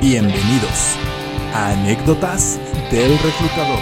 [0.00, 0.96] Bienvenidos
[1.52, 2.58] a Anécdotas
[2.90, 3.78] del Reclutador.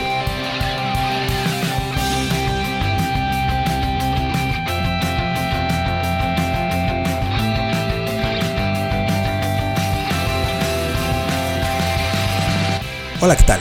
[13.21, 13.61] Hola, ¿qué tal?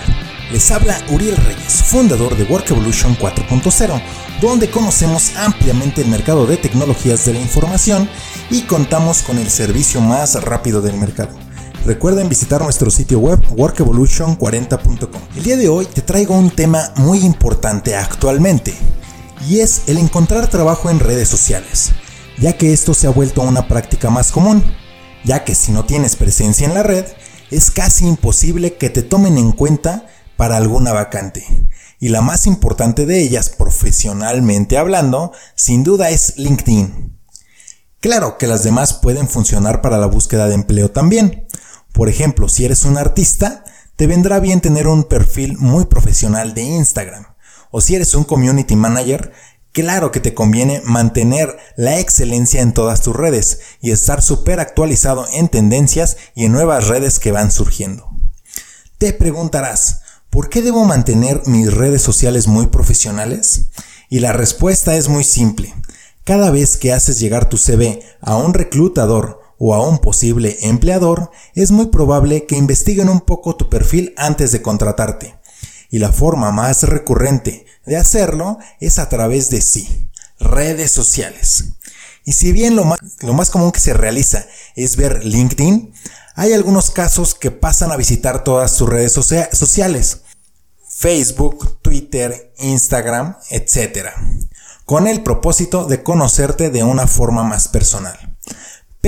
[0.51, 4.01] Les habla Uriel Reyes, fundador de Work Evolution 4.0,
[4.41, 8.09] donde conocemos ampliamente el mercado de tecnologías de la información
[8.49, 11.46] y contamos con el servicio más rápido del mercado.
[11.87, 15.21] Recuerden visitar nuestro sitio web workevolution40.com.
[15.37, 18.73] El día de hoy te traigo un tema muy importante actualmente
[19.47, 21.93] y es el encontrar trabajo en redes sociales,
[22.39, 24.65] ya que esto se ha vuelto una práctica más común,
[25.23, 27.05] ya que si no tienes presencia en la red,
[27.51, 31.45] es casi imposible que te tomen en cuenta para alguna vacante.
[32.01, 37.17] Y la más importante de ellas, profesionalmente hablando, sin duda es LinkedIn.
[38.01, 41.46] Claro que las demás pueden funcionar para la búsqueda de empleo también.
[41.97, 43.63] Por ejemplo, si eres un artista,
[43.95, 47.25] te vendrá bien tener un perfil muy profesional de Instagram.
[47.71, 49.31] O si eres un community manager,
[49.71, 55.25] claro que te conviene mantener la excelencia en todas tus redes y estar súper actualizado
[55.33, 58.07] en tendencias y en nuevas redes que van surgiendo.
[58.99, 63.69] Te preguntarás, ¿por qué debo mantener mis redes sociales muy profesionales?
[64.07, 65.73] Y la respuesta es muy simple.
[66.23, 71.31] Cada vez que haces llegar tu CV a un reclutador o a un posible empleador,
[71.55, 75.37] es muy probable que investiguen un poco tu perfil antes de contratarte.
[75.89, 81.65] Y la forma más recurrente de hacerlo es a través de sí, redes sociales.
[82.25, 85.93] Y si bien lo más, común que se realiza es ver LinkedIn,
[86.35, 90.21] hay algunos casos que pasan a visitar todas sus redes sociales.
[90.89, 94.09] Facebook, Twitter, Instagram, etc.
[94.85, 98.36] Con el propósito de conocerte de una forma más personal.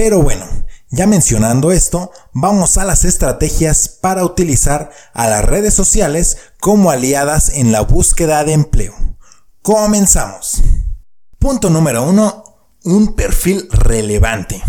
[0.02, 0.46] Pero bueno,
[0.92, 7.50] ya mencionando esto, vamos a las estrategias para utilizar a las redes sociales como aliadas
[7.50, 8.94] en la búsqueda de empleo.
[9.62, 10.64] Comenzamos.
[11.38, 12.44] Punto número 1.
[12.86, 14.64] Un perfil relevante.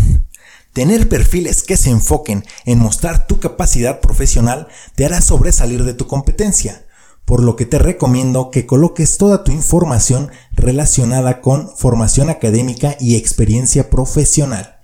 [0.73, 6.07] Tener perfiles que se enfoquen en mostrar tu capacidad profesional te hará sobresalir de tu
[6.07, 6.87] competencia,
[7.23, 13.15] por lo que te recomiendo que coloques toda tu información relacionada con formación académica y
[13.15, 14.80] experiencia profesional.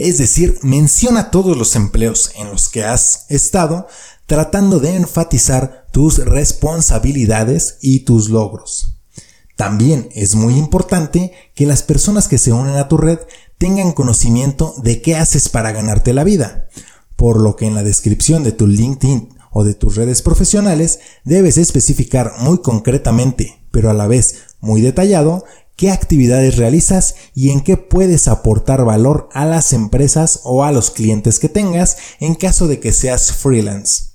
[0.00, 3.86] Es decir, menciona todos los empleos en los que has estado
[4.24, 8.96] tratando de enfatizar tus responsabilidades y tus logros.
[9.56, 13.18] También es muy importante que las personas que se unen a tu red
[13.58, 16.70] tengan conocimiento de qué haces para ganarte la vida,
[17.16, 21.58] por lo que en la descripción de tu LinkedIn o de tus redes profesionales debes
[21.58, 25.44] especificar muy concretamente, pero a la vez muy detallado,
[25.80, 30.90] qué actividades realizas y en qué puedes aportar valor a las empresas o a los
[30.90, 34.10] clientes que tengas en caso de que seas freelance.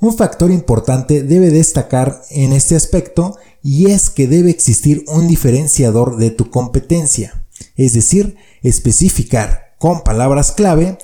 [0.00, 6.16] Un factor importante debe destacar en este aspecto y es que debe existir un diferenciador
[6.16, 7.44] de tu competencia,
[7.76, 10.98] es decir, especificar con palabras clave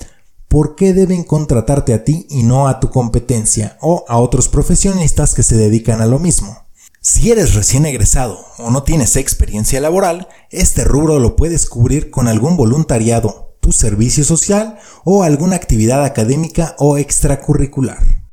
[0.49, 5.37] por qué deben contratarte a ti y no a tu competencia o a otros profesionistas
[5.37, 6.68] que se dedican a lo mismo.
[7.11, 12.29] Si eres recién egresado o no tienes experiencia laboral, este rubro lo puedes cubrir con
[12.29, 18.29] algún voluntariado, tu servicio social o alguna actividad académica o extracurricular.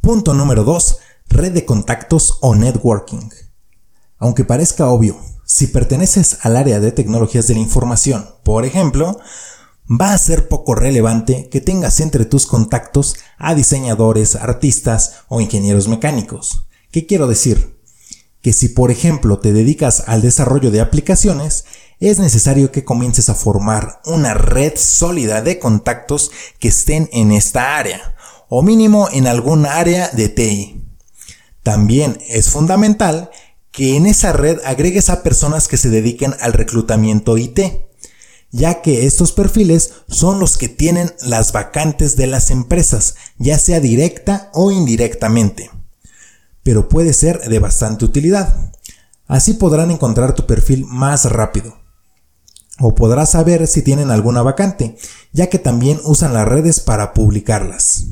[0.00, 0.98] Punto número 2.
[1.28, 3.30] Red de contactos o networking.
[4.16, 9.20] Aunque parezca obvio, si perteneces al área de tecnologías de la información, por ejemplo,
[9.88, 15.86] va a ser poco relevante que tengas entre tus contactos a diseñadores, artistas o ingenieros
[15.86, 16.64] mecánicos.
[16.90, 17.77] ¿Qué quiero decir?
[18.42, 21.64] Que si por ejemplo te dedicas al desarrollo de aplicaciones,
[22.00, 27.76] es necesario que comiences a formar una red sólida de contactos que estén en esta
[27.76, 28.14] área
[28.48, 30.84] o mínimo en algún área de TI.
[31.62, 33.30] También es fundamental
[33.72, 37.60] que en esa red agregues a personas que se dediquen al reclutamiento IT,
[38.50, 43.80] ya que estos perfiles son los que tienen las vacantes de las empresas, ya sea
[43.80, 45.70] directa o indirectamente.
[46.68, 48.54] Pero puede ser de bastante utilidad.
[49.26, 51.78] Así podrán encontrar tu perfil más rápido.
[52.78, 54.98] O podrás saber si tienen alguna vacante,
[55.32, 58.08] ya que también usan las redes para publicarlas.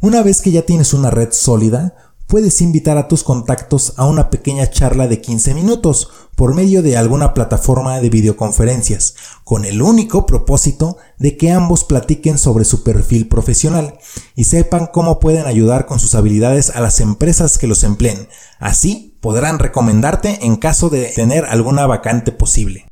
[0.00, 4.30] Una vez que ya tienes una red sólida, puedes invitar a tus contactos a una
[4.30, 9.14] pequeña charla de 15 minutos por medio de alguna plataforma de videoconferencias,
[9.44, 13.98] con el único propósito de que ambos platiquen sobre su perfil profesional
[14.34, 18.28] y sepan cómo pueden ayudar con sus habilidades a las empresas que los empleen.
[18.58, 22.86] Así podrán recomendarte en caso de tener alguna vacante posible.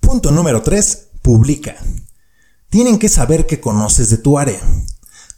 [0.00, 1.08] Punto número 3.
[1.22, 1.76] Publica.
[2.70, 4.60] Tienen que saber que conoces de tu área.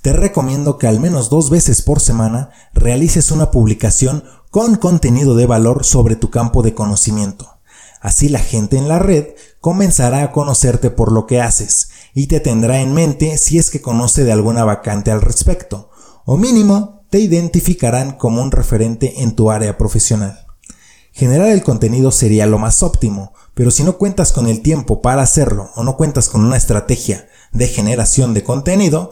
[0.03, 5.47] Te recomiendo que al menos dos veces por semana realices una publicación con contenido de
[5.47, 7.59] valor sobre tu campo de conocimiento.
[8.01, 9.27] Así la gente en la red
[9.61, 13.83] comenzará a conocerte por lo que haces y te tendrá en mente si es que
[13.83, 15.91] conoce de alguna vacante al respecto,
[16.25, 20.47] o mínimo te identificarán como un referente en tu área profesional.
[21.13, 25.23] Generar el contenido sería lo más óptimo, pero si no cuentas con el tiempo para
[25.23, 29.11] hacerlo o no cuentas con una estrategia de generación de contenido,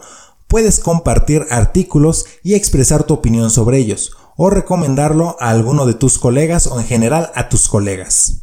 [0.49, 6.17] puedes compartir artículos y expresar tu opinión sobre ellos, o recomendarlo a alguno de tus
[6.17, 8.41] colegas o en general a tus colegas.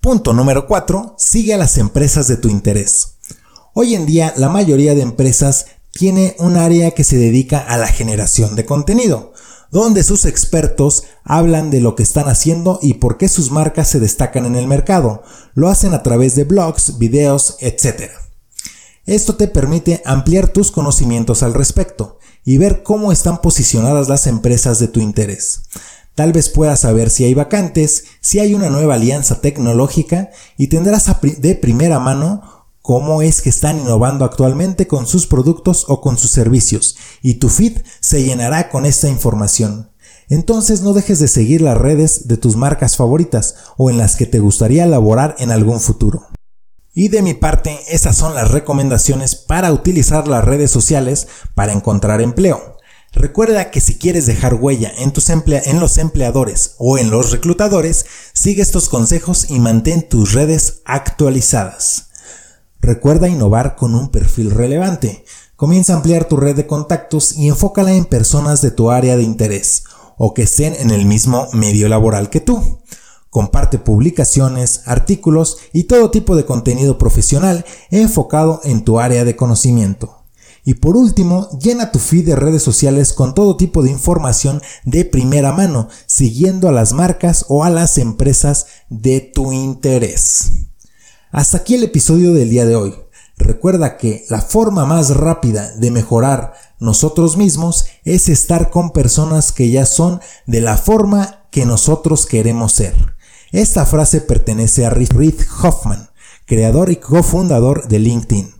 [0.00, 1.16] Punto número 4.
[1.18, 3.16] Sigue a las empresas de tu interés.
[3.72, 7.86] Hoy en día la mayoría de empresas tiene un área que se dedica a la
[7.86, 9.32] generación de contenido,
[9.70, 13.98] donde sus expertos hablan de lo que están haciendo y por qué sus marcas se
[13.98, 15.22] destacan en el mercado.
[15.54, 18.12] Lo hacen a través de blogs, videos, etc.
[19.06, 24.78] Esto te permite ampliar tus conocimientos al respecto y ver cómo están posicionadas las empresas
[24.78, 25.62] de tu interés.
[26.14, 31.06] Tal vez puedas saber si hay vacantes, si hay una nueva alianza tecnológica y tendrás
[31.20, 36.30] de primera mano cómo es que están innovando actualmente con sus productos o con sus
[36.30, 39.90] servicios y tu feed se llenará con esta información.
[40.28, 44.26] Entonces no dejes de seguir las redes de tus marcas favoritas o en las que
[44.26, 46.26] te gustaría laborar en algún futuro.
[46.94, 51.26] Y de mi parte, esas son las recomendaciones para utilizar las redes sociales
[51.56, 52.78] para encontrar empleo.
[53.12, 58.06] Recuerda que si quieres dejar huella en, tus en los empleadores o en los reclutadores,
[58.32, 62.08] sigue estos consejos y mantén tus redes actualizadas.
[62.80, 65.24] Recuerda innovar con un perfil relevante.
[65.56, 69.22] Comienza a ampliar tu red de contactos y enfócala en personas de tu área de
[69.22, 69.84] interés
[70.16, 72.80] o que estén en el mismo medio laboral que tú.
[73.34, 80.22] Comparte publicaciones, artículos y todo tipo de contenido profesional enfocado en tu área de conocimiento.
[80.64, 85.04] Y por último, llena tu feed de redes sociales con todo tipo de información de
[85.04, 90.52] primera mano, siguiendo a las marcas o a las empresas de tu interés.
[91.32, 92.94] Hasta aquí el episodio del día de hoy.
[93.36, 99.70] Recuerda que la forma más rápida de mejorar nosotros mismos es estar con personas que
[99.70, 103.13] ya son de la forma que nosotros queremos ser.
[103.54, 106.10] Esta frase pertenece a Reid Hoffman,
[106.44, 108.52] creador y cofundador de LinkedIn.